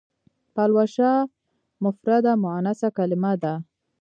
[0.53, 1.11] پلوشه
[1.83, 3.53] مفرده مونثه کلمه ده.